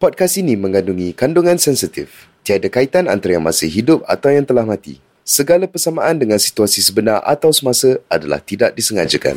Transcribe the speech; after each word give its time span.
Podcast 0.00 0.40
ini 0.40 0.56
mengandungi 0.56 1.12
kandungan 1.12 1.60
sensitif. 1.60 2.32
Tiada 2.40 2.72
kaitan 2.72 3.04
antara 3.04 3.36
yang 3.36 3.44
masih 3.44 3.68
hidup 3.68 4.00
atau 4.08 4.32
yang 4.32 4.48
telah 4.48 4.64
mati. 4.64 4.96
Segala 5.28 5.68
persamaan 5.68 6.16
dengan 6.16 6.40
situasi 6.40 6.80
sebenar 6.80 7.20
atau 7.20 7.52
semasa 7.52 8.00
adalah 8.08 8.40
tidak 8.40 8.72
disengajakan. 8.72 9.36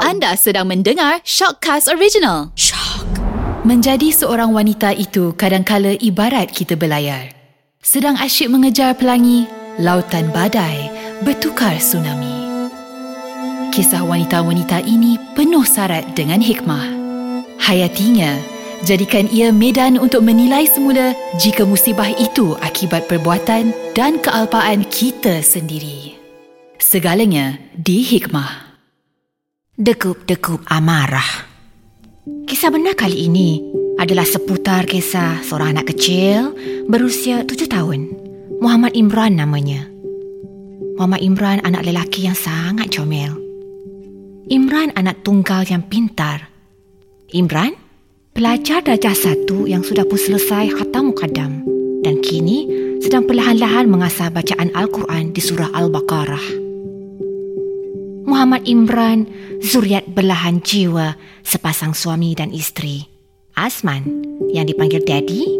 Anda 0.00 0.32
sedang 0.32 0.64
mendengar 0.64 1.20
Shockcast 1.28 1.92
Original. 1.92 2.56
Shock. 2.56 3.04
Menjadi 3.68 4.08
seorang 4.08 4.48
wanita 4.48 4.96
itu 4.96 5.36
kadangkala 5.36 6.00
ibarat 6.00 6.48
kita 6.48 6.72
berlayar. 6.72 7.36
Sedang 7.84 8.16
asyik 8.16 8.48
mengejar 8.48 8.96
pelangi, 8.96 9.44
lautan 9.76 10.32
badai 10.32 10.88
bertukar 11.20 11.76
tsunami. 11.76 12.32
Kisah 13.76 14.08
wanita-wanita 14.08 14.88
ini 14.88 15.20
penuh 15.36 15.68
syarat 15.68 16.16
dengan 16.16 16.40
hikmah. 16.40 16.95
Hayatinya, 17.60 18.36
jadikan 18.84 19.26
ia 19.32 19.48
medan 19.50 19.96
untuk 19.96 20.20
menilai 20.20 20.68
semula 20.68 21.16
jika 21.40 21.64
musibah 21.64 22.08
itu 22.12 22.54
akibat 22.60 23.08
perbuatan 23.08 23.72
dan 23.96 24.20
kealpaan 24.20 24.84
kita 24.88 25.40
sendiri. 25.40 26.16
Segalanya 26.76 27.56
di 27.72 28.04
hikmah. 28.04 28.78
Degup-degup 29.76 30.64
amarah. 30.68 31.48
Kisah 32.46 32.72
benar 32.72 32.96
kali 32.96 33.28
ini 33.28 33.60
adalah 33.96 34.24
seputar 34.24 34.84
kisah 34.84 35.40
seorang 35.44 35.76
anak 35.76 35.92
kecil 35.96 36.52
berusia 36.88 37.44
tujuh 37.44 37.68
tahun. 37.68 38.12
Muhammad 38.60 38.96
Imran 38.96 39.36
namanya. 39.36 39.84
Muhammad 40.96 41.20
Imran 41.20 41.60
anak 41.60 41.84
lelaki 41.84 42.24
yang 42.24 42.36
sangat 42.36 42.88
comel. 42.88 43.36
Imran 44.48 44.96
anak 44.96 45.20
tunggal 45.20 45.66
yang 45.68 45.84
pintar 45.84 46.48
Imran, 47.34 47.74
pelajar 48.38 48.86
darjah 48.86 49.10
satu 49.10 49.66
yang 49.66 49.82
sudah 49.82 50.06
pun 50.06 50.14
selesai 50.14 50.70
khatam 50.78 51.10
mukadam 51.10 51.66
dan 52.06 52.22
kini 52.22 52.70
sedang 53.02 53.26
perlahan-lahan 53.26 53.90
mengasah 53.90 54.30
bacaan 54.30 54.70
Al-Quran 54.70 55.34
di 55.34 55.42
surah 55.42 55.74
Al-Baqarah. 55.74 56.46
Muhammad 58.30 58.62
Imran, 58.70 59.26
zuriat 59.58 60.06
belahan 60.06 60.62
jiwa 60.62 61.18
sepasang 61.42 61.98
suami 61.98 62.38
dan 62.38 62.54
isteri. 62.54 63.02
Asman 63.58 64.06
yang 64.54 64.70
dipanggil 64.70 65.02
Daddy 65.02 65.50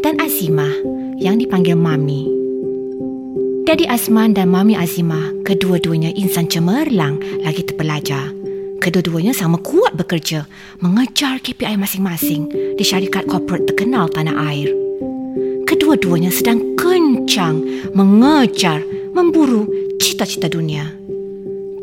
dan 0.00 0.16
Azimah 0.24 0.72
yang 1.20 1.36
dipanggil 1.36 1.76
Mami. 1.76 2.32
Daddy 3.68 3.84
Asman 3.92 4.32
dan 4.32 4.48
Mami 4.48 4.72
Azimah 4.72 5.44
kedua-duanya 5.44 6.16
insan 6.16 6.48
cemerlang 6.48 7.20
lagi 7.44 7.60
terpelajar. 7.68 8.39
Kedua-duanya 8.80 9.36
sama 9.36 9.60
kuat 9.60 9.92
bekerja 9.92 10.48
mengejar 10.80 11.36
KPI 11.44 11.76
masing-masing 11.76 12.48
di 12.48 12.80
syarikat 12.80 13.28
korporat 13.28 13.68
terkenal 13.68 14.08
tanah 14.08 14.32
air. 14.48 14.72
Kedua-duanya 15.68 16.32
sedang 16.32 16.80
kencang 16.80 17.60
mengejar, 17.92 18.80
memburu 19.12 19.68
cita-cita 20.00 20.48
dunia. 20.48 20.88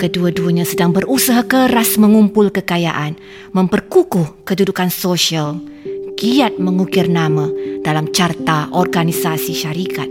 Kedua-duanya 0.01 0.65
sedang 0.65 0.89
berusaha 0.89 1.45
keras 1.45 2.01
mengumpul 2.01 2.49
kekayaan, 2.49 3.13
memperkukuh 3.53 4.41
kedudukan 4.41 4.89
sosial, 4.89 5.61
giat 6.17 6.57
mengukir 6.57 7.05
nama 7.05 7.45
dalam 7.85 8.09
carta 8.09 8.73
organisasi 8.73 9.53
syarikat. 9.53 10.09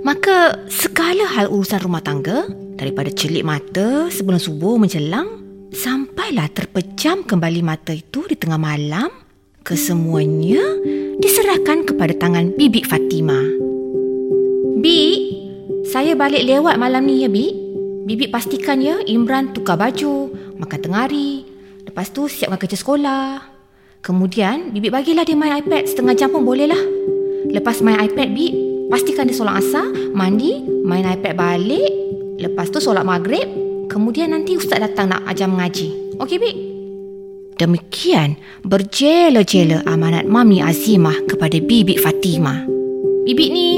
Maka 0.00 0.64
segala 0.72 1.28
hal 1.28 1.52
urusan 1.52 1.80
rumah 1.84 2.00
tangga 2.00 2.48
Daripada 2.74 3.10
celik 3.14 3.46
mata 3.46 4.10
sebelum 4.10 4.42
subuh 4.42 4.76
menjelang 4.76 5.44
Sampailah 5.74 6.54
terpejam 6.54 7.26
kembali 7.26 7.58
mata 7.66 7.90
itu 7.90 8.22
di 8.30 8.38
tengah 8.38 8.62
malam. 8.62 9.10
Kesemuanya 9.66 10.62
diserahkan 11.18 11.88
kepada 11.88 12.14
tangan 12.14 12.52
Bibi 12.52 12.84
Fatima 12.84 13.40
Bi, 14.78 15.00
saya 15.88 16.12
balik 16.12 16.44
lewat 16.44 16.76
malam 16.76 17.08
ni 17.08 17.24
ya 17.24 17.32
Bi 17.32 17.48
Bibi 18.04 18.28
pastikan 18.28 18.84
ya 18.84 19.00
Imran 19.08 19.56
tukar 19.56 19.80
baju, 19.80 20.30
makan 20.60 20.78
tengah 20.78 21.08
hari 21.08 21.48
Lepas 21.88 22.12
tu 22.12 22.28
siapkan 22.28 22.60
kerja 22.60 22.76
sekolah. 22.76 23.40
Kemudian 24.04 24.70
Bibi 24.70 24.92
bagilah 24.92 25.24
dia 25.24 25.34
main 25.34 25.58
iPad 25.64 25.88
setengah 25.88 26.14
jam 26.14 26.28
pun 26.28 26.44
boleh 26.44 26.68
lah 26.68 26.82
Lepas 27.50 27.80
main 27.80 27.98
iPad 27.98 28.30
Bi, 28.30 28.52
pastikan 28.92 29.26
dia 29.26 29.34
solat 29.34 29.64
asar, 29.64 29.90
mandi, 30.12 30.60
main 30.84 31.08
iPad 31.08 31.34
balik 31.34 32.04
Lepas 32.38 32.70
tu 32.70 32.82
solat 32.82 33.06
maghrib 33.06 33.46
Kemudian 33.86 34.32
nanti 34.32 34.58
ustaz 34.58 34.80
datang 34.80 35.12
nak 35.12 35.22
ajar 35.28 35.46
mengaji 35.46 36.18
Okey, 36.18 36.38
Bik? 36.38 36.56
Demikian 37.54 38.34
berjela-jela 38.66 39.86
amanat 39.86 40.26
Mami 40.26 40.58
Azimah 40.58 41.14
kepada 41.30 41.54
Bibi 41.62 41.94
Fatimah. 41.98 42.66
Bibi 43.22 43.46
ni 43.50 43.68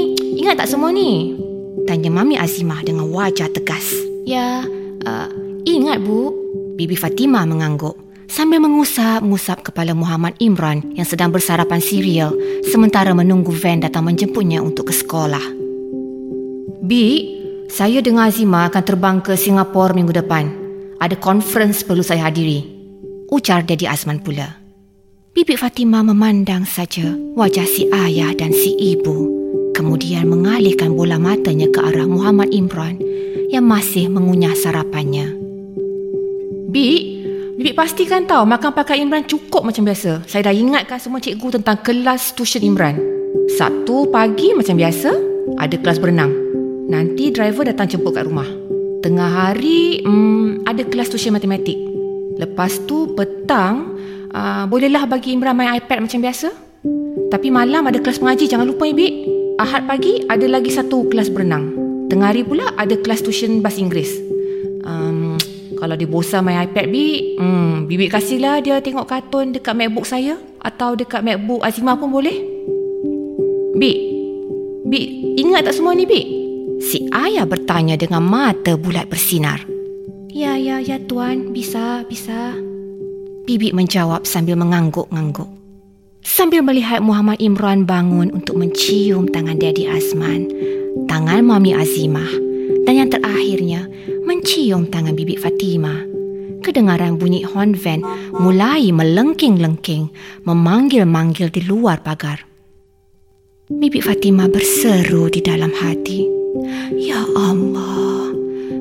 ingat 0.41 0.57
tak 0.57 0.69
semua 0.73 0.89
ni? 0.89 1.37
Tanya 1.85 2.09
Mami 2.09 2.41
Azimah 2.41 2.81
dengan 2.81 3.09
wajah 3.13 3.49
tegas. 3.53 3.93
Ya, 4.25 4.65
uh, 5.05 5.29
ingat 5.65 6.01
Bu. 6.01 6.33
Bibi 6.73 6.97
Fatimah 6.97 7.45
mengangguk 7.45 7.97
sambil 8.29 8.61
mengusap-ngusap 8.65 9.65
kepala 9.65 9.93
Muhammad 9.93 10.33
Imran 10.41 10.81
yang 10.97 11.05
sedang 11.05 11.29
bersarapan 11.29 11.81
serial 11.81 12.33
sementara 12.69 13.13
menunggu 13.13 13.53
van 13.53 13.81
datang 13.81 14.05
menjemputnya 14.09 14.61
untuk 14.61 14.89
ke 14.89 14.93
sekolah. 14.93 15.41
Bi, 16.81 17.36
saya 17.67 17.99
dengan 17.99 18.31
Azima 18.31 18.63
akan 18.71 18.83
terbang 18.83 19.17
ke 19.19 19.35
Singapura 19.35 19.91
minggu 19.91 20.15
depan. 20.15 20.47
Ada 21.03 21.19
conference 21.19 21.83
perlu 21.83 21.99
saya 21.99 22.31
hadiri. 22.31 22.63
Ujar 23.27 23.67
Daddy 23.67 23.83
Azman 23.83 24.23
pula. 24.23 24.55
Bibi 25.35 25.53
Fatimah 25.53 26.01
memandang 26.01 26.63
saja 26.65 27.13
wajah 27.35 27.67
si 27.67 27.85
ayah 27.91 28.31
dan 28.33 28.55
si 28.55 28.73
ibu. 28.73 29.29
Kemudian 29.75 30.31
mengalihkan 30.31 30.95
bola 30.95 31.21
matanya 31.21 31.69
ke 31.69 31.77
arah 31.77 32.07
Muhammad 32.07 32.49
Imran 32.49 32.97
yang 33.51 33.67
masih 33.67 34.09
mengunyah 34.09 34.55
sarapannya. 34.57 35.27
Bi, 36.71 37.19
Bibi 37.59 37.75
pastikan 37.75 38.25
tahu 38.25 38.47
makan 38.47 38.73
pakai 38.73 39.03
Imran 39.03 39.27
cukup 39.27 39.67
macam 39.67 39.85
biasa. 39.85 40.25
Saya 40.25 40.49
dah 40.49 40.55
ingatkan 40.55 40.97
semua 40.97 41.19
cikgu 41.21 41.61
tentang 41.61 41.83
kelas 41.83 42.33
tuition 42.33 42.63
Imran. 42.63 42.97
Sabtu 43.59 44.09
pagi 44.09 44.55
macam 44.55 44.79
biasa, 44.79 45.11
ada 45.59 45.75
kelas 45.77 45.99
berenang. 46.01 46.46
Nanti 46.87 47.35
driver 47.35 47.67
datang 47.67 47.91
jemput 47.91 48.15
kat 48.15 48.23
rumah. 48.23 48.47
Tengah 49.03 49.27
hari 49.27 50.01
hmm, 50.07 50.63
ada 50.63 50.87
kelas 50.87 51.11
tuition 51.11 51.35
matematik. 51.35 51.75
Lepas 52.39 52.79
tu 52.87 53.11
petang 53.11 53.99
uh, 54.31 54.63
bolehlah 54.71 55.03
bagi 55.03 55.35
Imran 55.35 55.51
main 55.51 55.75
iPad 55.75 56.07
macam 56.07 56.19
biasa. 56.23 56.49
Tapi 57.27 57.47
malam 57.51 57.83
ada 57.83 57.99
kelas 57.99 58.23
mengaji 58.23 58.47
jangan 58.47 58.63
lupa 58.63 58.87
Ibi. 58.87 59.07
Ahad 59.59 59.83
pagi 59.83 60.23
ada 60.31 60.47
lagi 60.47 60.71
satu 60.71 61.11
kelas 61.11 61.27
berenang. 61.27 61.75
Tengah 62.07 62.31
hari 62.31 62.47
pula 62.47 62.71
ada 62.79 62.95
kelas 62.95 63.19
tuition 63.19 63.59
bahasa 63.59 63.83
Inggeris. 63.83 64.11
Um, 64.87 65.35
kalau 65.75 65.99
dia 65.99 66.07
bosan 66.07 66.47
main 66.47 66.63
iPad 66.63 66.87
Bi, 66.87 67.35
hmm, 67.35 67.91
Bibi 67.91 68.07
kasihlah 68.07 68.63
dia 68.63 68.79
tengok 68.79 69.11
kartun 69.11 69.51
dekat 69.51 69.75
MacBook 69.75 70.07
saya 70.07 70.39
atau 70.63 70.95
dekat 70.95 71.19
MacBook 71.19 71.67
Azimah 71.67 71.99
pun 71.99 72.15
boleh. 72.15 72.37
Bi, 73.75 73.91
Bi, 74.87 74.99
ingat 75.35 75.67
tak 75.67 75.75
semua 75.75 75.91
ni 75.91 76.07
Bi? 76.07 76.36
Ayah 77.11 77.47
bertanya 77.47 77.95
dengan 77.95 78.23
mata 78.23 78.75
bulat 78.75 79.07
bersinar. 79.07 79.63
Ya, 80.31 80.53
ya, 80.59 80.77
ya 80.83 81.01
tuan, 81.07 81.55
bisa, 81.55 82.05
bisa. 82.05 82.53
Bibi 83.47 83.71
menjawab 83.71 84.27
sambil 84.27 84.59
mengangguk-ngangguk. 84.59 85.47
Sambil 86.27 86.59
melihat 86.59 86.99
Muhammad 86.99 87.39
Imran 87.39 87.87
bangun 87.87 88.35
untuk 88.35 88.59
mencium 88.59 89.31
tangan 89.31 89.55
Daddy 89.55 89.87
Azman, 89.87 90.51
tangan 91.07 91.47
Mami 91.47 91.71
Azimah, 91.71 92.27
dan 92.83 92.93
yang 92.99 93.09
terakhirnya 93.09 93.87
mencium 94.27 94.91
tangan 94.91 95.15
Bibi 95.15 95.39
Fatimah. 95.39 96.03
Kedengaran 96.61 97.15
bunyi 97.15 97.47
horn 97.47 97.79
van 97.79 98.03
mulai 98.35 98.91
melengking-lengking, 98.91 100.11
memanggil-manggil 100.43 101.47
di 101.47 101.63
luar 101.63 102.03
pagar. 102.03 102.43
Bibi 103.71 104.03
Fatimah 104.03 104.51
berseru 104.51 105.31
di 105.31 105.39
dalam 105.39 105.71
hati. 105.71 106.36
Ya 106.97 107.21
Allah, 107.35 108.33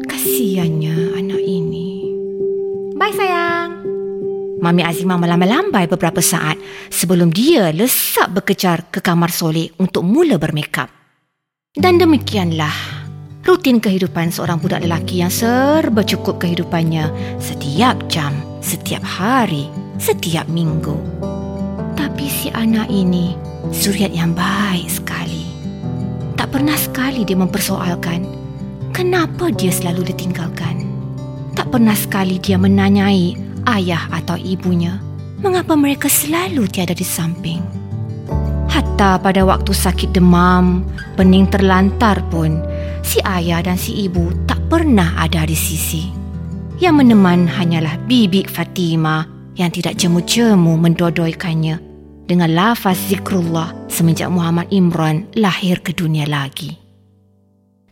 kasihannya 0.06 1.19
anak 1.19 1.43
ini. 1.43 2.08
Bye 2.96 3.12
sayang. 3.12 3.82
Mami 4.62 4.81
Azimah 4.81 5.20
melambai-lambai 5.20 5.84
beberapa 5.84 6.25
saat 6.25 6.56
sebelum 6.88 7.28
dia 7.28 7.69
lesak 7.75 8.32
berkejar 8.32 8.88
ke 8.88 9.05
kamar 9.05 9.28
Soleh 9.28 9.69
untuk 9.76 10.06
mula 10.06 10.40
bermakeup. 10.40 10.88
Dan 11.76 12.00
demikianlah 12.00 12.73
rutin 13.44 13.78
kehidupan 13.82 14.32
seorang 14.32 14.56
budak 14.56 14.81
lelaki 14.81 15.20
yang 15.20 15.31
serba 15.31 16.00
cukup 16.00 16.40
kehidupannya 16.40 17.12
setiap 17.37 18.00
jam, 18.08 18.32
setiap 18.64 19.05
hari, 19.05 19.69
setiap 20.00 20.49
minggu. 20.49 20.96
Tapi 21.93 22.26
si 22.31 22.49
anak 22.55 22.88
ini 22.88 23.37
suriat 23.75 24.14
yang 24.14 24.32
baik 24.32 24.88
sekali 24.88 25.25
pernah 26.56 26.80
sekali 26.80 27.20
dia 27.20 27.36
mempersoalkan 27.36 28.24
kenapa 28.96 29.52
dia 29.52 29.68
selalu 29.68 30.08
ditinggalkan. 30.08 30.88
Tak 31.52 31.68
pernah 31.68 31.92
sekali 31.92 32.40
dia 32.40 32.56
menanyai 32.56 33.36
ayah 33.76 34.08
atau 34.08 34.40
ibunya 34.40 34.96
mengapa 35.44 35.76
mereka 35.76 36.08
selalu 36.08 36.64
tiada 36.64 36.96
di 36.96 37.04
samping. 37.04 37.60
Hatta 38.72 39.20
pada 39.20 39.44
waktu 39.44 39.68
sakit 39.68 40.16
demam, 40.16 40.80
pening 41.20 41.44
terlantar 41.52 42.24
pun, 42.32 42.64
si 43.04 43.20
ayah 43.28 43.60
dan 43.60 43.76
si 43.76 44.08
ibu 44.08 44.32
tak 44.48 44.56
pernah 44.72 45.12
ada 45.20 45.44
di 45.44 45.52
sisi. 45.52 46.08
Yang 46.80 47.04
meneman 47.04 47.44
hanyalah 47.44 48.00
bibi 48.08 48.48
Fatima 48.48 49.28
yang 49.60 49.68
tidak 49.68 50.00
jemu-jemu 50.00 50.72
mendodoikannya 50.72 51.85
dengan 52.26 52.50
lafaz 52.50 52.99
zikrullah 53.06 53.70
semenjak 53.87 54.28
Muhammad 54.28 54.67
Imran 54.75 55.31
lahir 55.38 55.78
ke 55.81 55.94
dunia 55.94 56.26
lagi. 56.26 56.75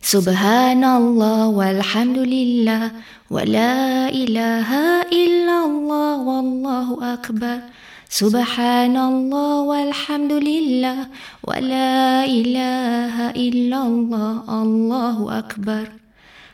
Subhanallah 0.05 1.49
walhamdulillah 1.49 2.93
wa 3.31 3.41
la 3.41 4.05
ilaha 4.13 5.01
illallah 5.09 6.21
wallahu 6.21 7.01
akbar. 7.01 7.73
Subhanallah 8.05 9.65
walhamdulillah 9.65 11.09
wa 11.41 11.51
la 11.57 12.21
ilaha 12.29 13.33
illallah 13.33 14.45
Allahu 14.45 15.33
akbar. 15.33 15.89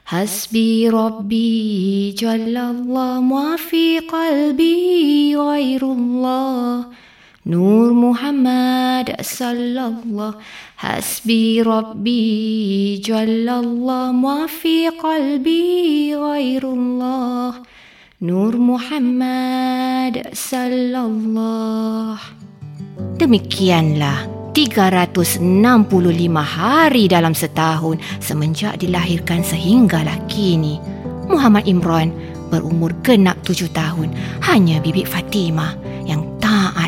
Hasbi 0.07 0.87
rabbi 0.87 2.15
jallallah 2.15 3.19
ma 3.19 3.59
fi 3.59 3.99
qalbi 3.99 5.35
ghairullah. 5.35 6.87
Nur 7.41 7.89
Muhammad 7.97 9.17
sallallahu 9.17 10.37
hasbi 10.77 11.65
rabbi 11.65 13.01
jallallah 13.01 14.13
ma 14.13 14.45
fi 14.45 14.93
qalbi 14.93 16.13
ghairullah. 16.13 17.65
Nur 18.21 18.53
Muhammad 18.61 20.21
sallallahu. 20.37 22.21
Demikianlah 23.17 24.29
365 24.53 25.41
hari 26.45 27.09
dalam 27.09 27.33
setahun 27.33 27.97
semenjak 28.21 28.77
dilahirkan 28.77 29.41
sehinggalah 29.41 30.29
kini 30.29 30.77
Muhammad 31.25 31.65
Imran 31.65 32.13
berumur 32.53 32.93
genap 33.01 33.41
tujuh 33.41 33.73
tahun. 33.73 34.13
Hanya 34.45 34.77
bibik 34.77 35.09
Fatimah 35.09 35.90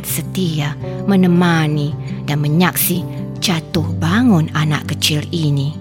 yang 0.04 0.12
taat 0.12 0.12
setia 0.12 0.70
menemani 1.08 1.96
dan 2.28 2.44
menyaksi 2.44 3.08
jatuh 3.40 3.88
bangun 4.00 4.52
anak 4.52 4.92
kecil 4.92 5.24
ini. 5.32 5.76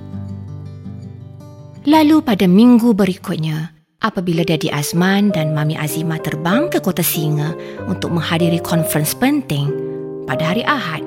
Lalu 1.82 2.22
pada 2.22 2.46
minggu 2.46 2.94
berikutnya, 2.94 3.74
apabila 3.98 4.46
Daddy 4.46 4.70
Azman 4.70 5.34
dan 5.34 5.50
Mami 5.50 5.74
Azima 5.74 6.22
terbang 6.22 6.70
ke 6.70 6.78
Kota 6.78 7.02
Singa 7.02 7.58
untuk 7.90 8.14
menghadiri 8.14 8.62
konferens 8.62 9.18
penting 9.18 9.66
pada 10.30 10.54
hari 10.54 10.62
Ahad, 10.62 11.02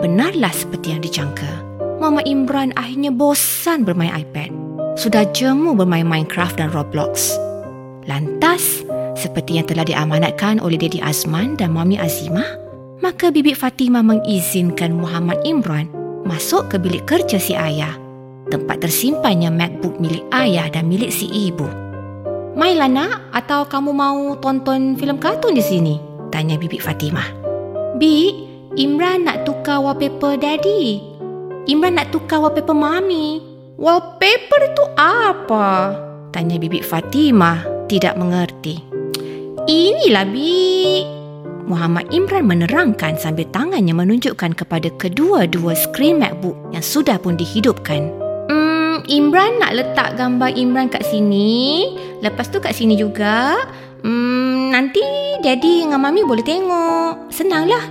benarlah 0.00 0.52
seperti 0.52 0.96
yang 0.96 1.04
dijangka. 1.04 1.52
Mama 2.00 2.24
Imran 2.24 2.72
akhirnya 2.76 3.12
bosan 3.12 3.84
bermain 3.84 4.12
iPad. 4.12 4.52
Sudah 4.96 5.28
jemu 5.36 5.76
bermain 5.76 6.08
Minecraft 6.08 6.56
dan 6.56 6.72
Roblox. 6.72 7.36
Lantas, 8.08 8.85
seperti 9.16 9.58
yang 9.58 9.66
telah 9.66 9.82
diamanatkan 9.82 10.60
oleh 10.60 10.76
Dedi 10.76 11.00
Azman 11.00 11.56
dan 11.56 11.72
Mami 11.72 11.96
Azimah, 11.96 12.46
maka 13.00 13.32
Bibi 13.32 13.56
Fatimah 13.56 14.04
mengizinkan 14.04 14.92
Muhammad 14.92 15.40
Imran 15.42 15.88
masuk 16.28 16.68
ke 16.68 16.76
bilik 16.76 17.08
kerja 17.08 17.40
si 17.40 17.56
ayah, 17.56 17.96
tempat 18.52 18.84
tersimpannya 18.84 19.48
MacBook 19.48 19.96
milik 19.96 20.22
ayah 20.36 20.68
dan 20.68 20.86
milik 20.86 21.08
si 21.10 21.26
ibu. 21.28 21.66
Mainlah 22.56 22.88
nak 22.88 23.16
atau 23.36 23.68
kamu 23.68 23.92
mau 23.92 24.32
tonton 24.40 24.96
filem 24.96 25.20
kartun 25.20 25.52
di 25.52 25.60
sini? 25.60 25.94
Tanya 26.32 26.56
Bibi 26.56 26.80
Fatimah. 26.80 27.28
Bi, 28.00 28.32
Imran 28.80 29.28
nak 29.28 29.44
tukar 29.44 29.80
wallpaper 29.80 30.40
Daddy. 30.40 31.00
Imran 31.68 32.00
nak 32.00 32.12
tukar 32.16 32.40
wallpaper 32.40 32.72
Mami. 32.72 33.40
Wallpaper 33.76 34.72
itu 34.72 34.84
apa? 34.96 35.68
Tanya 36.32 36.56
Bibi 36.56 36.80
Fatimah 36.80 37.88
tidak 37.92 38.16
mengerti. 38.16 38.95
Inilah 39.66 40.22
Bi. 40.30 41.02
Muhammad 41.66 42.06
Imran 42.14 42.46
menerangkan 42.46 43.18
sambil 43.18 43.50
tangannya 43.50 43.90
menunjukkan 43.90 44.54
kepada 44.54 44.86
kedua-dua 44.94 45.74
skrin 45.74 46.22
MacBook 46.22 46.54
yang 46.70 46.86
sudah 46.86 47.18
pun 47.18 47.34
dihidupkan. 47.34 48.06
Hmm, 48.46 49.02
Imran 49.10 49.58
nak 49.58 49.74
letak 49.74 50.14
gambar 50.14 50.54
Imran 50.54 50.86
kat 50.86 51.02
sini. 51.10 51.82
Lepas 52.22 52.46
tu 52.54 52.62
kat 52.62 52.78
sini 52.78 52.94
juga. 52.94 53.58
Hmm, 54.06 54.70
nanti 54.70 55.02
Daddy 55.42 55.82
dengan 55.82 55.98
Mami 55.98 56.22
boleh 56.22 56.46
tengok. 56.46 57.34
Senanglah. 57.34 57.82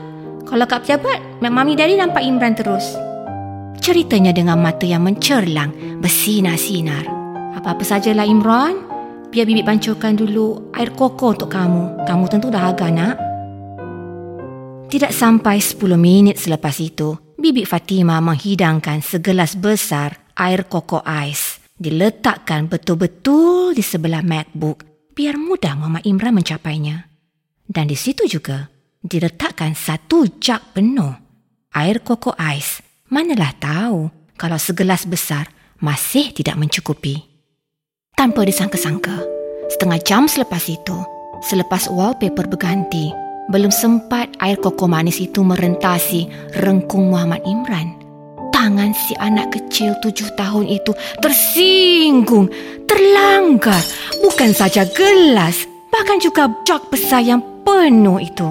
Kalau 0.48 0.64
kat 0.72 0.88
pejabat, 0.88 1.44
Mami 1.44 1.76
Daddy 1.76 2.00
nampak 2.00 2.24
Imran 2.24 2.56
terus. 2.56 2.96
Ceritanya 3.84 4.32
dengan 4.32 4.64
mata 4.64 4.88
yang 4.88 5.04
mencerlang, 5.04 6.00
bersinar-sinar. 6.00 7.04
Apa-apa 7.60 7.84
sajalah 7.84 8.24
Imran. 8.24 8.95
Biar 9.36 9.52
bibik 9.52 9.68
pancurkan 9.68 10.16
dulu 10.16 10.72
air 10.72 10.96
koko 10.96 11.36
untuk 11.36 11.52
kamu. 11.52 12.08
Kamu 12.08 12.26
tentu 12.32 12.48
dah 12.48 12.72
agak 12.72 12.88
nak. 12.88 13.20
Tidak 14.88 15.12
sampai 15.12 15.60
10 15.60 16.00
minit 16.00 16.40
selepas 16.40 16.72
itu, 16.80 17.20
bibik 17.36 17.68
Fatima 17.68 18.24
menghidangkan 18.24 19.04
segelas 19.04 19.60
besar 19.60 20.32
air 20.40 20.64
koko 20.72 21.04
ais. 21.04 21.60
Diletakkan 21.76 22.72
betul-betul 22.72 23.76
di 23.76 23.84
sebelah 23.84 24.24
MacBook 24.24 25.12
biar 25.12 25.36
mudah 25.36 25.76
Mama 25.76 26.00
Imran 26.08 26.32
mencapainya. 26.32 27.04
Dan 27.68 27.92
di 27.92 28.00
situ 28.00 28.24
juga 28.32 28.72
diletakkan 29.04 29.76
satu 29.76 30.32
jug 30.40 30.64
penuh 30.72 31.12
air 31.76 32.00
koko 32.08 32.32
ais. 32.40 32.80
Manalah 33.12 33.52
tahu 33.60 34.08
kalau 34.40 34.56
segelas 34.56 35.04
besar 35.04 35.52
masih 35.84 36.32
tidak 36.32 36.56
mencukupi. 36.56 37.35
Tanpa 38.16 38.48
disangka-sangka, 38.48 39.28
setengah 39.76 40.00
jam 40.08 40.24
selepas 40.24 40.64
itu, 40.72 40.96
selepas 41.52 41.92
wallpaper 41.92 42.48
berganti, 42.48 43.12
belum 43.52 43.68
sempat 43.68 44.32
air 44.40 44.56
koko 44.56 44.88
manis 44.88 45.20
itu 45.20 45.44
merentasi 45.44 46.32
rengkung 46.64 47.12
Muhammad 47.12 47.44
Imran. 47.44 47.92
Tangan 48.56 48.96
si 48.96 49.20
anak 49.20 49.52
kecil 49.52 50.00
tujuh 50.00 50.32
tahun 50.40 50.64
itu 50.64 50.96
tersinggung, 51.20 52.48
terlanggar. 52.88 53.84
Bukan 54.24 54.56
saja 54.56 54.88
gelas, 54.96 55.68
bahkan 55.92 56.16
juga 56.24 56.48
jok 56.64 56.96
besar 56.96 57.20
yang 57.20 57.44
penuh 57.68 58.24
itu. 58.24 58.48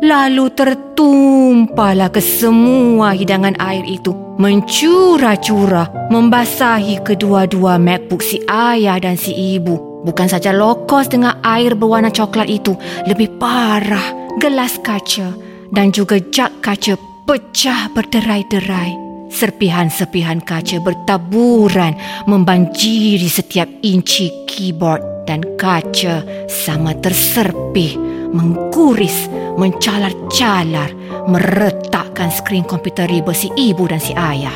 Lalu 0.00 0.48
tertumpahlah 0.56 2.08
ke 2.08 2.24
semua 2.24 3.12
hidangan 3.12 3.52
air 3.60 3.84
itu 3.84 4.16
mencurah-curah 4.40 6.08
membasahi 6.08 7.04
kedua-dua 7.04 7.76
MacBook 7.76 8.24
si 8.24 8.40
ayah 8.48 8.96
dan 8.96 9.20
si 9.20 9.36
ibu. 9.36 10.00
Bukan 10.00 10.24
saja 10.24 10.56
lokos 10.56 11.12
dengan 11.12 11.36
air 11.44 11.76
berwarna 11.76 12.08
coklat 12.08 12.48
itu, 12.48 12.72
lebih 13.04 13.36
parah 13.36 14.32
gelas 14.40 14.80
kaca 14.80 15.36
dan 15.68 15.92
juga 15.92 16.16
jak 16.32 16.64
kaca 16.64 16.96
pecah 17.28 17.92
berderai-derai. 17.92 18.96
Serpihan-serpihan 19.28 20.40
kaca 20.40 20.80
bertaburan 20.80 21.92
membanjiri 22.24 23.28
setiap 23.28 23.68
inci 23.84 24.32
keyboard 24.48 25.04
dan 25.28 25.44
kaca 25.60 26.24
sama 26.48 26.96
terserpih 26.96 28.09
mengkuris, 28.30 29.26
mencalar-calar, 29.58 30.90
meretakkan 31.26 32.30
skrin 32.30 32.64
komputer 32.64 33.10
riba 33.10 33.34
si 33.34 33.50
ibu 33.58 33.86
dan 33.86 34.00
si 34.00 34.14
ayah. 34.14 34.54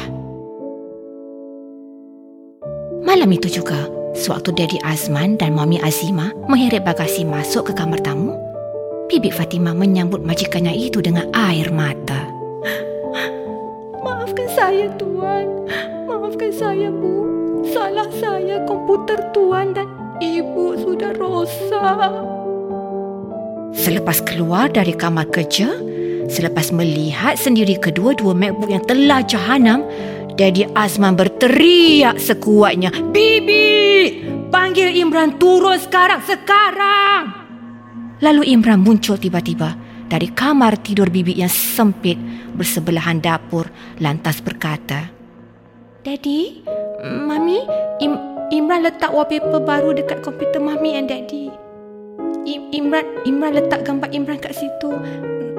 Malam 3.04 3.30
itu 3.30 3.60
juga, 3.60 3.86
sewaktu 4.16 4.50
Daddy 4.56 4.78
Azman 4.82 5.36
dan 5.36 5.54
Mami 5.54 5.78
Azima 5.82 6.32
mengheret 6.48 6.82
bagasi 6.82 7.22
masuk 7.22 7.70
ke 7.70 7.72
kamar 7.76 8.00
tamu, 8.00 8.34
Bibi 9.06 9.28
Fatima 9.28 9.76
menyambut 9.76 10.24
majikannya 10.24 10.72
itu 10.72 11.04
dengan 11.04 11.28
air 11.36 11.68
mata. 11.68 12.24
Maafkan 14.04 14.48
saya, 14.56 14.88
Tuan. 14.96 15.68
Maafkan 16.08 16.50
saya, 16.50 16.88
Bu. 16.88 17.12
Salah 17.70 18.08
saya 18.16 18.64
komputer 18.64 19.20
Tuan 19.36 19.76
dan 19.76 19.88
Ibu 20.18 20.80
sudah 20.80 21.12
rosak. 21.14 22.33
Selepas 23.74 24.22
keluar 24.22 24.70
dari 24.70 24.94
kamar 24.94 25.28
kerja, 25.34 25.74
selepas 26.30 26.70
melihat 26.70 27.34
sendiri 27.34 27.76
kedua-dua 27.76 28.32
MacBook 28.32 28.70
yang 28.70 28.84
telah 28.86 29.20
jahanam, 29.26 29.82
Daddy 30.34 30.66
Azman 30.74 31.14
berteriak 31.14 32.18
sekuatnya, 32.18 32.90
Bibi! 33.14 34.22
Panggil 34.50 34.94
Imran 34.98 35.38
turun 35.38 35.78
sekarang, 35.78 36.22
sekarang! 36.22 37.44
Lalu 38.22 38.54
Imran 38.54 38.82
muncul 38.82 39.18
tiba-tiba 39.18 39.74
dari 40.10 40.30
kamar 40.30 40.78
tidur 40.82 41.10
bibi 41.10 41.38
yang 41.38 41.50
sempit 41.50 42.14
bersebelahan 42.54 43.18
dapur 43.18 43.66
lantas 43.98 44.38
berkata, 44.38 45.10
Daddy, 46.02 46.62
Mami, 47.02 47.62
Im- 48.02 48.22
Imran 48.50 48.82
letak 48.82 49.10
wallpaper 49.10 49.62
baru 49.62 49.94
dekat 49.94 50.22
komputer 50.22 50.58
Mami 50.58 50.98
dan 50.98 51.06
Daddy. 51.06 51.53
Imran 52.46 53.24
Imran 53.24 53.56
letak 53.56 53.88
gambar 53.88 54.12
Imran 54.12 54.36
kat 54.36 54.52
situ 54.52 54.92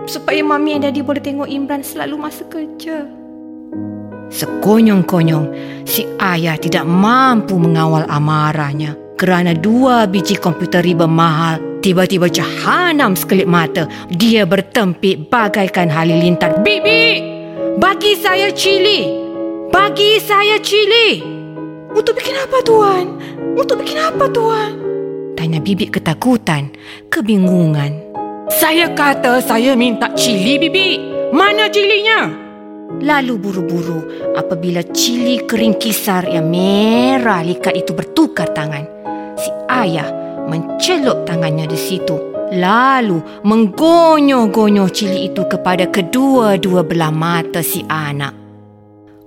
supaya 0.05 0.45
mami 0.45 0.77
dan 0.77 0.93
daddy 0.93 1.01
boleh 1.01 1.21
tengok 1.21 1.49
Imran 1.49 1.81
selalu 1.81 2.15
masa 2.17 2.45
kerja. 2.45 3.09
Sekonyong-konyong, 4.25 5.45
si 5.85 6.05
ayah 6.17 6.57
tidak 6.57 6.85
mampu 6.85 7.57
mengawal 7.57 8.05
amarahnya 8.09 8.97
kerana 9.17 9.53
dua 9.53 10.09
biji 10.09 10.37
komputer 10.37 10.81
riba 10.81 11.09
mahal 11.09 11.61
tiba-tiba 11.81 12.29
jahanam 12.29 13.13
sekelip 13.13 13.49
mata. 13.49 13.85
Dia 14.13 14.45
bertempik 14.45 15.29
bagaikan 15.29 15.89
halilintar. 15.89 16.61
Bibi, 16.61 17.21
bagi 17.77 18.17
saya 18.17 18.49
cili. 18.53 19.25
Bagi 19.69 20.17
saya 20.21 20.57
cili. 20.61 21.21
Untuk 21.95 22.17
bikin 22.17 22.35
apa 22.35 22.59
tuan? 22.65 23.05
Untuk 23.55 23.81
bikin 23.81 24.01
apa 24.01 24.25
tuan? 24.29 24.84
Tanya 25.45 25.61
bibi 25.61 25.93
ketakutan, 25.93 26.73
kebingungan. 27.13 27.93
Saya 28.49 28.89
kata 28.97 29.45
saya 29.45 29.77
minta 29.77 30.09
cili, 30.17 30.57
bibi. 30.57 30.97
Mana 31.37 31.69
cilinya? 31.69 32.33
Lalu 33.05 33.37
buru-buru 33.37 34.33
apabila 34.33 34.81
cili 34.89 35.45
kering 35.45 35.77
kisar 35.77 36.25
yang 36.25 36.49
merah 36.49 37.45
likat 37.45 37.77
itu 37.77 37.93
bertukar 37.93 38.57
tangan. 38.57 38.89
Si 39.37 39.53
ayah 39.69 40.09
mencelup 40.49 41.29
tangannya 41.29 41.69
di 41.69 41.77
situ. 41.77 42.17
Lalu 42.49 43.45
menggonyoh-gonyoh 43.45 44.89
cili 44.89 45.29
itu 45.29 45.45
kepada 45.45 45.85
kedua-dua 45.93 46.81
belah 46.81 47.13
mata 47.13 47.61
si 47.61 47.85
anak. 47.85 48.33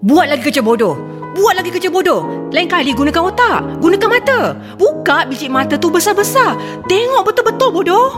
Buat 0.03 0.35
lagi 0.35 0.51
kerja 0.51 0.67
bodoh. 0.67 0.99
Buat 1.39 1.63
lagi 1.63 1.71
kerja 1.71 1.87
bodoh. 1.87 2.51
Lain 2.51 2.67
kali 2.67 2.91
gunakan 2.99 3.31
otak. 3.31 3.79
Gunakan 3.79 4.11
mata. 4.11 4.41
Buka 4.75 5.23
biji 5.31 5.47
mata 5.47 5.79
tu 5.79 5.87
besar-besar. 5.87 6.59
Tengok 6.91 7.23
betul-betul 7.31 7.71
bodoh. 7.71 8.11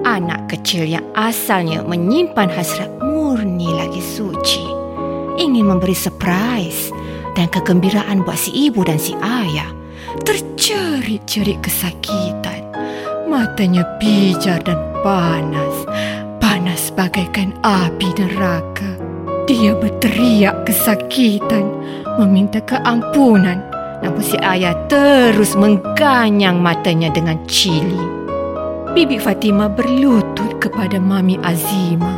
Anak 0.00 0.48
kecil 0.48 0.88
yang 0.88 1.04
asalnya 1.12 1.84
menyimpan 1.84 2.48
hasrat 2.48 2.88
murni 3.04 3.68
lagi 3.68 4.00
suci. 4.00 4.64
Ingin 5.36 5.68
memberi 5.68 5.92
surprise 5.92 6.88
dan 7.36 7.52
kegembiraan 7.52 8.24
buat 8.24 8.40
si 8.40 8.48
ibu 8.72 8.80
dan 8.80 8.96
si 8.96 9.12
ayah. 9.20 9.68
Tercerit-cerit 10.24 11.60
kesakitan. 11.60 12.64
Matanya 13.28 13.84
pijar 14.00 14.64
dan 14.64 14.80
panas. 15.04 15.84
Panas 16.40 16.88
bagaikan 16.96 17.52
api 17.60 18.08
neraka. 18.16 18.96
Dia 19.46 19.78
berteriak 19.78 20.66
kesakitan, 20.66 21.75
meminta 22.18 22.60
keampunan. 22.64 23.60
Namun 24.04 24.20
si 24.20 24.36
ayah 24.40 24.76
terus 24.92 25.56
mengganyang 25.56 26.60
matanya 26.60 27.08
dengan 27.12 27.40
cili. 27.48 28.16
Bibi 28.96 29.20
Fatima 29.20 29.68
berlutut 29.68 30.56
kepada 30.56 30.96
Mami 30.96 31.36
Azima, 31.44 32.16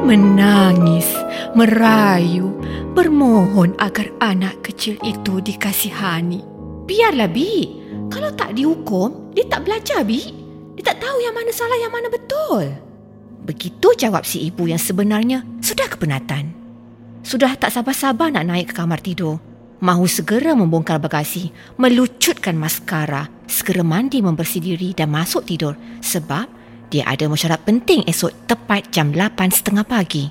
menangis, 0.00 1.12
merayu, 1.52 2.56
bermohon 2.96 3.76
agar 3.76 4.08
anak 4.24 4.64
kecil 4.64 4.96
itu 5.04 5.44
dikasihani. 5.44 6.40
Biarlah 6.88 7.28
Bi, 7.28 7.68
kalau 8.08 8.32
tak 8.32 8.56
dihukum, 8.56 9.36
dia 9.36 9.44
tak 9.44 9.68
belajar 9.68 10.08
Bi. 10.08 10.24
Dia 10.80 10.92
tak 10.96 11.04
tahu 11.04 11.20
yang 11.20 11.36
mana 11.36 11.52
salah 11.52 11.76
yang 11.76 11.92
mana 11.92 12.08
betul. 12.08 12.64
Begitu 13.44 13.88
jawab 14.00 14.24
si 14.24 14.48
ibu 14.48 14.64
yang 14.64 14.80
sebenarnya 14.80 15.44
sudah 15.60 15.84
kepenatan. 15.84 16.55
Sudah 17.26 17.58
tak 17.58 17.74
sabar-sabar 17.74 18.30
nak 18.30 18.46
naik 18.46 18.70
ke 18.70 18.74
kamar 18.78 19.02
tidur. 19.02 19.42
Mahu 19.82 20.06
segera 20.06 20.54
membongkar 20.54 21.02
bagasi, 21.02 21.50
melucutkan 21.74 22.54
maskara, 22.54 23.26
segera 23.50 23.82
mandi 23.82 24.22
membersih 24.22 24.62
diri 24.62 24.94
dan 24.94 25.10
masuk 25.10 25.42
tidur 25.42 25.74
sebab 25.98 26.46
dia 26.86 27.02
ada 27.02 27.26
mesyuarat 27.26 27.66
penting 27.66 28.06
esok 28.06 28.46
tepat 28.46 28.94
jam 28.94 29.10
8.30 29.10 29.74
pagi. 29.82 30.30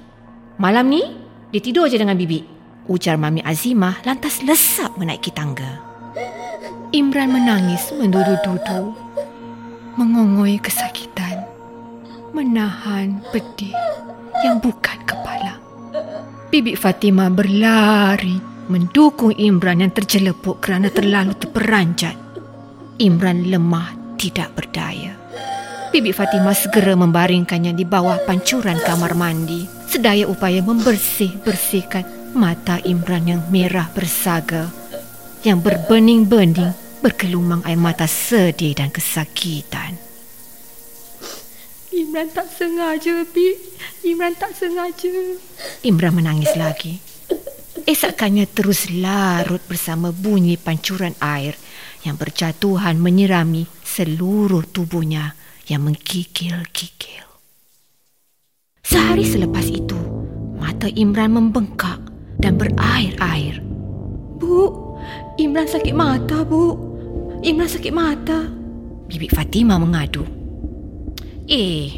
Malam 0.56 0.88
ni, 0.88 1.04
dia 1.52 1.60
tidur 1.60 1.92
je 1.92 2.00
dengan 2.00 2.16
bibi. 2.16 2.48
Ujar 2.88 3.20
Mami 3.20 3.44
Azimah 3.44 4.00
lantas 4.08 4.40
lesap 4.48 4.96
menaiki 4.96 5.36
tangga. 5.36 5.84
Imran 6.96 7.28
menangis 7.28 7.92
mendudu-dudu. 7.92 8.96
Mengongoi 10.00 10.64
kesakitan. 10.64 11.44
Menahan 12.32 13.20
pedih 13.36 13.76
yang 14.48 14.64
bukan 14.64 14.96
kepala. 15.04 15.65
Bibi 16.56 16.80
Fatimah 16.80 17.28
berlari 17.36 18.40
mendukung 18.72 19.36
Imran 19.36 19.84
yang 19.84 19.92
terjelepuk 19.92 20.64
kerana 20.64 20.88
terlalu 20.88 21.36
terperanjat. 21.36 22.16
Imran 22.96 23.52
lemah 23.52 24.16
tidak 24.16 24.56
berdaya. 24.56 25.20
Bibi 25.92 26.16
Fatimah 26.16 26.56
segera 26.56 26.96
membaringkannya 26.96 27.76
di 27.76 27.84
bawah 27.84 28.24
pancuran 28.24 28.80
kamar 28.80 29.20
mandi. 29.20 29.68
Sedaya 29.84 30.32
upaya 30.32 30.64
membersih-bersihkan 30.64 32.32
mata 32.40 32.80
Imran 32.88 33.28
yang 33.28 33.44
merah 33.52 33.92
bersaga. 33.92 34.72
Yang 35.44 35.60
berbening-bening 35.60 36.72
berkelumang 37.04 37.68
air 37.68 37.76
mata 37.76 38.08
sedih 38.08 38.80
dan 38.80 38.96
kesakitan. 38.96 40.05
Imran 41.96 42.28
tak 42.28 42.52
sengaja, 42.52 43.24
Bi. 43.32 43.56
Imran 44.04 44.36
tak 44.36 44.52
sengaja. 44.52 45.40
Imran 45.88 46.12
menangis 46.12 46.52
lagi. 46.60 47.00
Esakannya 47.88 48.52
terus 48.52 48.92
larut 48.92 49.64
bersama 49.64 50.12
bunyi 50.12 50.60
pancuran 50.60 51.16
air 51.24 51.56
yang 52.04 52.20
berjatuhan 52.20 53.00
menyirami 53.00 53.64
seluruh 53.88 54.68
tubuhnya 54.68 55.40
yang 55.72 55.88
menggigil-gigil. 55.88 57.24
Sehari 58.84 59.24
selepas 59.24 59.66
itu, 59.72 59.98
mata 60.60 60.92
Imran 60.92 61.32
membengkak 61.32 62.04
dan 62.44 62.60
berair-air. 62.60 63.64
Bu, 64.36 64.68
Imran 65.40 65.72
sakit 65.72 65.96
mata, 65.96 66.44
Bu. 66.44 66.76
Imran 67.40 67.72
sakit 67.72 67.94
mata. 67.96 68.46
Bibi 69.08 69.32
Fatimah 69.32 69.80
mengadu. 69.80 70.45
Eh, 71.46 71.94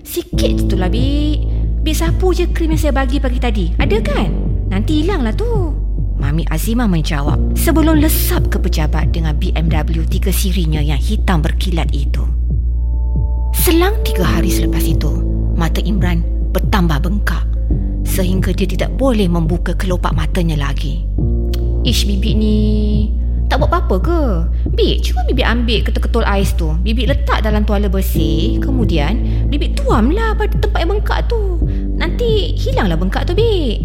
sikit 0.00 0.56
je 0.56 0.64
tu 0.72 0.74
lah, 0.76 0.88
Bi. 0.88 1.36
Bi 1.84 1.92
sapu 1.92 2.32
je 2.32 2.48
krim 2.48 2.72
yang 2.72 2.80
saya 2.80 2.96
bagi 2.96 3.20
pagi 3.20 3.36
tadi. 3.36 3.64
Ada 3.76 3.98
kan? 4.00 4.30
Nanti 4.72 5.04
hilanglah 5.04 5.36
tu. 5.36 5.46
Mami 6.16 6.48
Azimah 6.48 6.88
menjawab 6.88 7.52
sebelum 7.52 8.00
lesap 8.00 8.48
ke 8.48 8.56
pejabat 8.56 9.12
dengan 9.12 9.36
BMW 9.36 10.00
3 10.08 10.32
sirinya 10.32 10.80
yang 10.80 10.96
hitam 10.96 11.44
berkilat 11.44 11.92
itu. 11.92 12.24
Selang 13.52 14.00
tiga 14.00 14.24
hari 14.24 14.48
selepas 14.48 14.80
itu, 14.80 15.12
mata 15.52 15.84
Imran 15.84 16.24
bertambah 16.56 17.04
bengkak 17.04 17.44
sehingga 18.08 18.56
dia 18.56 18.64
tidak 18.64 18.96
boleh 18.96 19.28
membuka 19.28 19.76
kelopak 19.76 20.16
matanya 20.16 20.56
lagi. 20.56 21.04
Ish, 21.84 22.08
bibi 22.08 22.30
ni 22.32 22.56
tak 23.46 23.62
buat 23.62 23.70
apa-apa 23.70 23.96
ke? 24.02 24.20
Bik, 24.74 25.06
cuba 25.06 25.22
bibi 25.30 25.42
ambil 25.46 25.78
ketul-ketul 25.86 26.24
ais 26.26 26.50
tu. 26.54 26.74
Bibi 26.82 27.06
letak 27.06 27.46
dalam 27.46 27.62
tuala 27.62 27.86
bersih. 27.86 28.58
Kemudian, 28.58 29.46
bibi 29.46 29.74
tuamlah 29.78 30.34
pada 30.34 30.54
tempat 30.58 30.82
yang 30.82 30.90
bengkak 30.98 31.20
tu. 31.30 31.62
Nanti 31.96 32.54
hilanglah 32.58 32.98
bengkak 32.98 33.26
tu, 33.26 33.32
Bik. 33.38 33.78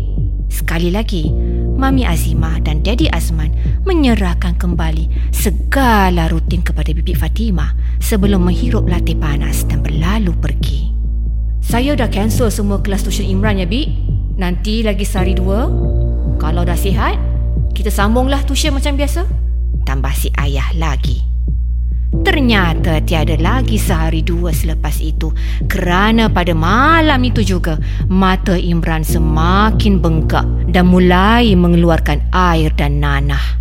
Sekali 0.51 0.91
lagi, 0.91 1.31
Mami 1.79 2.03
Azimah 2.03 2.59
dan 2.59 2.83
Daddy 2.83 3.07
Azman 3.09 3.55
menyerahkan 3.87 4.59
kembali 4.59 5.31
segala 5.31 6.27
rutin 6.27 6.59
kepada 6.59 6.91
Bibi 6.91 7.15
Fatimah 7.15 7.71
sebelum 8.03 8.43
menghirup 8.45 8.83
latih 8.85 9.15
panas 9.15 9.63
dan 9.65 9.79
berlalu 9.79 10.35
pergi. 10.37 10.91
Saya 11.63 11.95
dah 11.95 12.11
cancel 12.11 12.51
semua 12.51 12.83
kelas 12.83 13.07
tuition 13.07 13.29
Imran 13.29 13.61
ya, 13.61 13.69
Bik. 13.69 13.87
Nanti 14.35 14.81
lagi 14.81 15.07
sehari 15.07 15.37
dua. 15.37 15.69
Kalau 16.41 16.65
dah 16.65 16.75
sihat, 16.75 17.15
kita 17.71 17.93
sambunglah 17.93 18.43
tuition 18.43 18.75
macam 18.75 18.97
biasa 18.97 19.40
tambah 19.91 20.15
si 20.15 20.31
ayah 20.39 20.71
lagi. 20.79 21.19
Ternyata 22.23 23.03
tiada 23.03 23.35
lagi 23.35 23.75
sehari 23.75 24.23
dua 24.23 24.55
selepas 24.55 25.03
itu 25.03 25.35
kerana 25.67 26.31
pada 26.31 26.55
malam 26.55 27.19
itu 27.27 27.43
juga 27.43 27.75
mata 28.07 28.55
Imran 28.55 29.03
semakin 29.03 29.99
bengkak 29.99 30.47
dan 30.71 30.87
mulai 30.87 31.51
mengeluarkan 31.59 32.31
air 32.31 32.71
dan 32.79 33.03
nanah. 33.03 33.59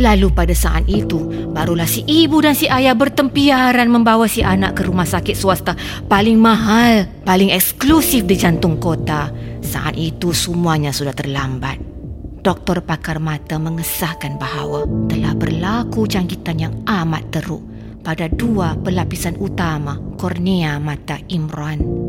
Lalu 0.00 0.32
pada 0.32 0.56
saat 0.56 0.88
itu 0.88 1.52
barulah 1.52 1.84
si 1.84 2.00
ibu 2.08 2.40
dan 2.40 2.56
si 2.56 2.64
ayah 2.64 2.96
bertempiaran 2.96 3.92
membawa 3.92 4.24
si 4.24 4.40
anak 4.40 4.80
ke 4.80 4.88
rumah 4.88 5.04
sakit 5.04 5.36
swasta 5.36 5.76
paling 6.08 6.40
mahal, 6.40 7.04
paling 7.28 7.52
eksklusif 7.52 8.24
di 8.24 8.32
jantung 8.32 8.80
kota. 8.80 9.28
Saat 9.60 10.00
itu 10.00 10.32
semuanya 10.32 10.88
sudah 10.88 11.12
terlambat. 11.12 11.99
Doktor 12.40 12.80
pakar 12.80 13.20
mata 13.20 13.60
mengesahkan 13.60 14.40
bahawa 14.40 14.88
telah 15.12 15.36
berlaku 15.36 16.08
jangkitan 16.08 16.56
yang 16.56 16.74
amat 16.88 17.28
teruk 17.36 17.60
pada 18.00 18.32
dua 18.32 18.80
pelapisan 18.80 19.36
utama 19.36 20.00
kornea 20.16 20.80
mata 20.80 21.20
Imran 21.28 22.00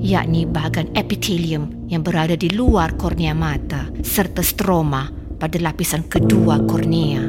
yakni 0.00 0.48
bahagian 0.48 0.88
epithelium 0.96 1.86
yang 1.92 2.00
berada 2.00 2.34
di 2.34 2.48
luar 2.56 2.96
kornea 2.96 3.36
mata 3.36 3.92
serta 4.00 4.40
stroma 4.40 5.12
pada 5.36 5.60
lapisan 5.60 6.08
kedua 6.08 6.64
kornea. 6.64 7.22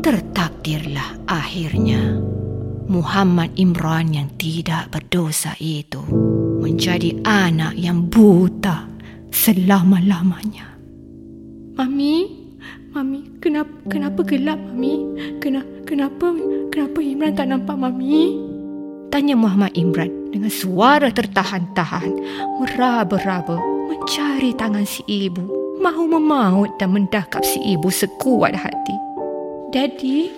Tertakdirlah 0.00 1.28
akhirnya. 1.28 2.16
Muhammad 2.88 3.52
Imran 3.60 4.16
yang 4.16 4.32
tidak 4.40 4.88
berdosa 4.88 5.52
itu 5.60 6.00
menjadi 6.64 7.20
anak 7.20 7.76
yang 7.76 8.08
buta 8.08 8.88
selama-lamanya. 9.28 10.77
Mami, 11.78 12.26
Mami, 12.90 13.38
kenapa 13.38 13.70
kenapa 13.86 14.26
gelap 14.26 14.58
Mami? 14.58 14.98
Kenapa 15.38 15.86
kenapa 15.86 16.34
kenapa 16.74 16.98
Imran 16.98 17.38
tak 17.38 17.54
nampak 17.54 17.78
Mami? 17.78 18.34
Tanya 19.14 19.38
Muhammad 19.38 19.70
Imran 19.78 20.10
dengan 20.34 20.50
suara 20.50 21.06
tertahan-tahan, 21.14 22.10
meraba-raba 22.58 23.62
mencari 23.94 24.58
tangan 24.58 24.82
si 24.82 25.06
ibu, 25.06 25.46
mahu 25.78 26.18
memaut 26.18 26.66
dan 26.82 26.98
mendakap 26.98 27.46
si 27.46 27.62
ibu 27.62 27.94
sekuat 27.94 28.58
hati. 28.58 28.96
Daddy, 29.70 30.34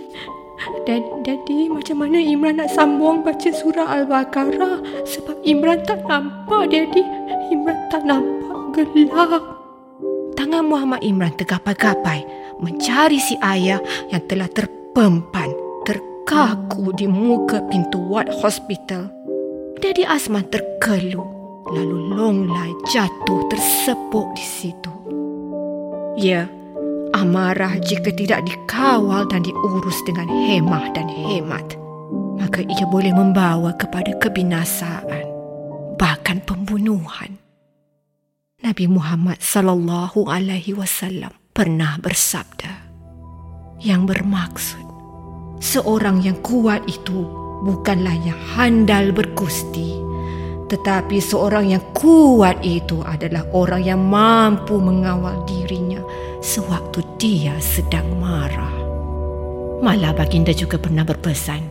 Dad, 0.84 1.24
Daddy, 1.24 1.72
macam 1.72 2.04
mana 2.04 2.20
Imran 2.20 2.60
nak 2.60 2.68
sambung 2.68 3.24
baca 3.24 3.48
surah 3.48 3.88
Al-Baqarah 3.88 5.08
sebab 5.08 5.40
Imran 5.48 5.88
tak 5.88 6.04
nampak, 6.04 6.68
Daddy. 6.68 7.00
Imran 7.48 7.80
tak 7.88 8.04
nampak 8.04 8.76
gelap. 8.76 9.59
Tangan 10.50 10.66
Muhammad 10.66 11.06
Imran 11.06 11.30
tergapai-gapai 11.38 12.26
mencari 12.58 13.22
si 13.22 13.38
ayah 13.38 13.78
yang 14.10 14.18
telah 14.26 14.50
terpempan 14.50 15.46
terkaku 15.86 16.90
di 16.98 17.06
muka 17.06 17.62
pintu 17.70 18.02
ward 18.10 18.26
hospital. 18.42 19.06
Daddy 19.78 20.02
Asman 20.02 20.50
terkeluh 20.50 21.22
lalu 21.70 22.18
Longlai 22.18 22.66
jatuh 22.90 23.46
tersepuk 23.46 24.26
di 24.34 24.42
situ. 24.42 24.90
Ya, 26.18 26.50
amarah 27.14 27.78
jika 27.86 28.10
tidak 28.10 28.42
dikawal 28.42 29.30
dan 29.30 29.46
diurus 29.46 30.02
dengan 30.02 30.26
hemah 30.26 30.90
dan 30.98 31.06
hemat, 31.06 31.78
maka 32.42 32.66
ia 32.66 32.90
boleh 32.90 33.14
membawa 33.14 33.70
kepada 33.78 34.18
kebinasaan, 34.18 35.30
bahkan 35.94 36.42
pembunuhan. 36.42 37.38
Nabi 38.60 38.92
Muhammad 38.92 39.40
sallallahu 39.40 40.28
alaihi 40.28 40.76
wasallam 40.76 41.32
pernah 41.56 41.96
bersabda 41.96 42.92
yang 43.80 44.04
bermaksud 44.04 44.84
seorang 45.64 46.20
yang 46.20 46.36
kuat 46.44 46.84
itu 46.84 47.24
bukanlah 47.64 48.12
yang 48.20 48.36
handal 48.52 49.16
berkusti 49.16 49.96
tetapi 50.68 51.24
seorang 51.24 51.72
yang 51.72 51.84
kuat 51.96 52.60
itu 52.60 53.00
adalah 53.00 53.48
orang 53.56 53.80
yang 53.80 54.04
mampu 54.04 54.76
mengawal 54.76 55.40
dirinya 55.48 56.04
sewaktu 56.44 57.00
dia 57.18 57.56
sedang 57.58 58.06
marah. 58.22 58.70
Malah 59.82 60.14
baginda 60.14 60.54
juga 60.54 60.78
pernah 60.78 61.02
berpesan, 61.02 61.64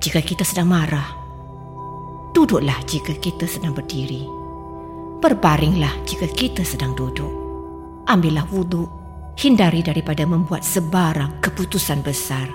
jika 0.00 0.24
kita 0.24 0.48
sedang 0.48 0.72
marah, 0.72 1.12
duduklah 2.32 2.78
jika 2.88 3.12
kita 3.20 3.44
sedang 3.44 3.76
berdiri. 3.76 4.37
Berbaringlah 5.18 6.06
jika 6.06 6.30
kita 6.30 6.62
sedang 6.62 6.94
duduk. 6.94 7.26
Ambillah 8.06 8.46
wudhu, 8.54 8.86
hindari 9.34 9.82
daripada 9.82 10.22
membuat 10.22 10.62
sebarang 10.62 11.42
keputusan 11.42 12.06
besar 12.06 12.46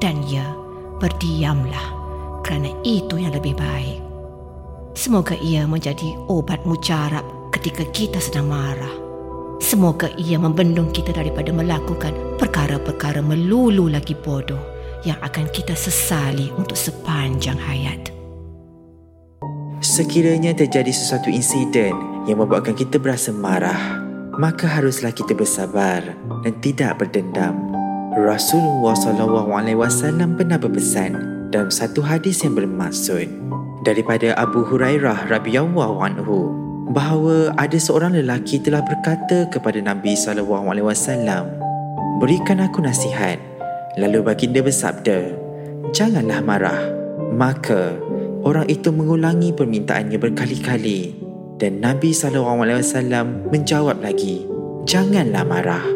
dan 0.00 0.24
ya, 0.24 0.48
berdiamlah 0.96 1.92
kerana 2.40 2.72
itu 2.88 3.20
yang 3.20 3.36
lebih 3.36 3.52
baik. 3.52 4.00
Semoga 4.96 5.36
ia 5.36 5.68
menjadi 5.68 6.16
obat 6.32 6.64
mujarab 6.64 7.52
ketika 7.52 7.84
kita 7.92 8.16
sedang 8.16 8.48
marah. 8.48 8.96
Semoga 9.60 10.08
ia 10.16 10.40
membendung 10.40 10.88
kita 10.96 11.12
daripada 11.12 11.52
melakukan 11.52 12.16
perkara-perkara 12.40 13.20
melulu 13.20 13.92
lagi 13.92 14.16
bodoh 14.16 14.60
yang 15.04 15.20
akan 15.20 15.52
kita 15.52 15.76
sesali 15.76 16.48
untuk 16.56 16.80
sepanjang 16.80 17.60
hayat. 17.60 18.15
Sekiranya 19.86 20.50
terjadi 20.50 20.90
sesuatu 20.90 21.30
insiden 21.30 21.94
yang 22.26 22.42
membuatkan 22.42 22.74
kita 22.74 22.98
berasa 22.98 23.30
marah, 23.30 24.02
maka 24.34 24.66
haruslah 24.66 25.14
kita 25.14 25.30
bersabar 25.30 26.02
dan 26.42 26.54
tidak 26.58 26.98
berdendam. 26.98 27.54
Rasulullah 28.18 28.98
SAW 28.98 30.34
pernah 30.34 30.58
berpesan 30.58 31.12
dalam 31.54 31.70
satu 31.70 32.02
hadis 32.02 32.42
yang 32.42 32.58
bermaksud 32.58 33.30
daripada 33.86 34.34
Abu 34.34 34.66
Hurairah 34.66 35.30
radhiyallahu 35.30 36.02
anhu 36.02 36.50
bahawa 36.90 37.54
ada 37.54 37.78
seorang 37.78 38.18
lelaki 38.18 38.58
telah 38.58 38.82
berkata 38.82 39.46
kepada 39.54 39.78
Nabi 39.78 40.18
SAW 40.18 40.66
berikan 42.18 42.58
aku 42.58 42.82
nasihat. 42.82 43.38
Lalu 44.02 44.26
baginda 44.26 44.66
bersabda 44.66 45.30
janganlah 45.94 46.42
marah. 46.42 46.82
Maka 47.26 48.05
orang 48.46 48.70
itu 48.70 48.94
mengulangi 48.94 49.50
permintaannya 49.50 50.22
berkali-kali 50.22 51.18
dan 51.58 51.82
Nabi 51.82 52.14
SAW 52.14 53.50
menjawab 53.50 53.98
lagi 53.98 54.46
janganlah 54.86 55.42
marah 55.42 55.86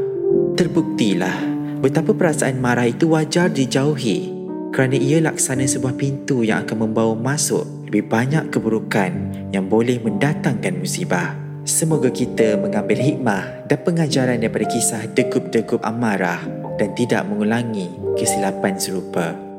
terbuktilah 0.59 1.51
Betapa 1.81 2.13
perasaan 2.13 2.61
marah 2.61 2.85
itu 2.85 3.09
wajar 3.09 3.49
dijauhi 3.49 4.37
kerana 4.69 5.01
ia 5.01 5.17
laksana 5.25 5.65
sebuah 5.65 5.97
pintu 5.97 6.45
yang 6.45 6.69
akan 6.69 6.85
membawa 6.85 7.17
masuk 7.17 7.65
lebih 7.89 8.05
banyak 8.05 8.53
keburukan 8.53 9.11
yang 9.49 9.65
boleh 9.65 9.97
mendatangkan 10.05 10.77
musibah. 10.77 11.33
Semoga 11.65 12.13
kita 12.13 12.61
mengambil 12.61 13.01
hikmah 13.01 13.65
dan 13.65 13.81
pengajaran 13.81 14.45
daripada 14.45 14.69
kisah 14.69 15.09
degup-degup 15.17 15.81
amarah 15.81 16.45
dan 16.77 16.93
tidak 16.93 17.25
mengulangi 17.25 17.89
kesilapan 18.21 18.77
serupa. 18.77 19.50